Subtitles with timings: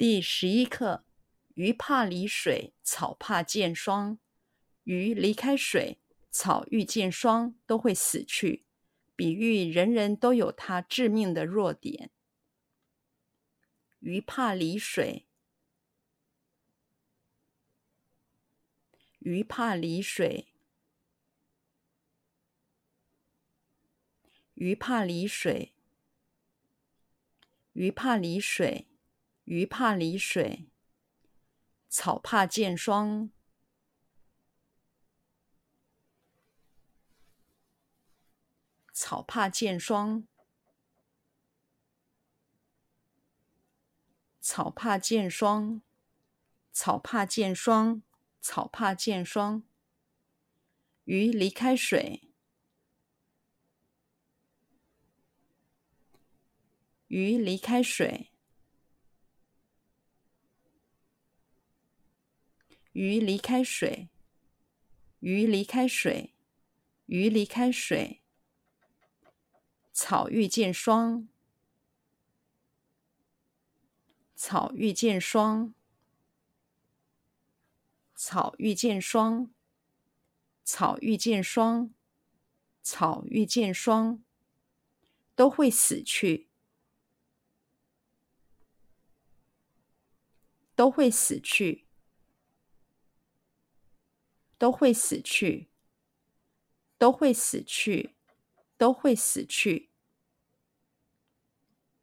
[0.00, 1.04] 第十一课：
[1.52, 4.18] 鱼怕离水，草怕见霜。
[4.84, 8.64] 鱼离开水，草遇见霜都会死去。
[9.14, 12.10] 比喻人人都有他致命的弱点。
[13.98, 15.26] 鱼怕离水，
[19.18, 20.46] 鱼怕离水，
[24.54, 25.74] 鱼怕离水，
[27.74, 28.86] 鱼怕离水。
[29.50, 30.68] 鱼怕离水，
[31.88, 33.32] 草怕见霜。
[38.92, 40.28] 草怕见霜，
[44.40, 45.82] 草怕见霜，
[46.70, 48.04] 草怕见霜，
[48.40, 49.64] 草怕见霜。
[51.02, 52.30] 鱼离开水，
[57.08, 58.28] 鱼离开水。
[62.92, 64.08] 鱼离开水，
[65.20, 66.34] 鱼离开水，
[67.06, 68.20] 鱼离开水。
[69.92, 71.28] 草遇见霜，
[74.34, 75.74] 草遇见霜，
[78.14, 79.52] 草遇见霜，
[80.64, 81.94] 草遇见霜，
[82.82, 84.24] 草遇见霜，
[85.34, 86.48] 都会死去，
[90.74, 91.86] 都会死去。
[94.60, 95.70] 都会死去，
[96.98, 98.14] 都会死去，
[98.76, 99.88] 都会死去。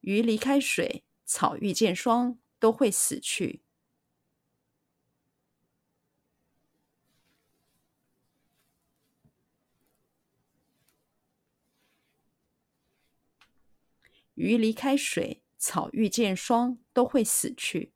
[0.02, 3.62] 鱼离开水，草遇见霜，都会死去。
[14.34, 17.94] 鱼离开水，草遇见霜，都会死去。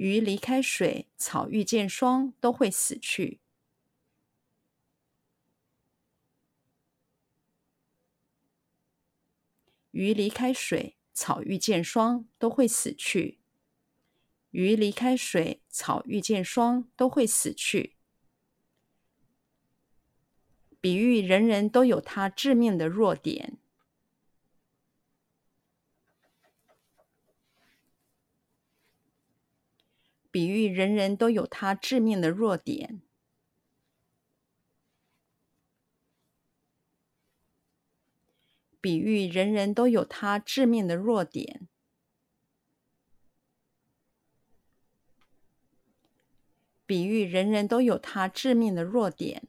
[0.00, 3.38] 鱼离开水，草遇见霜，都会死去。
[9.90, 13.40] 鱼离开水，草遇见霜，都会死去。
[14.52, 17.96] 鱼离开水，草遇见霜，都会死去。
[20.80, 23.58] 比喻人人都有他致命的弱点。
[30.30, 33.02] 比喻人人都有他致命的弱点。
[38.80, 41.68] 比喻人人都有他致命的弱点。
[46.86, 49.46] 比喻人人都有他致命的弱点。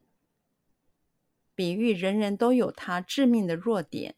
[1.55, 4.15] 比喻人人都有他致命的弱点。